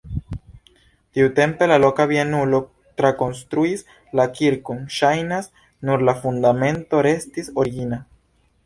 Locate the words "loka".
1.83-2.07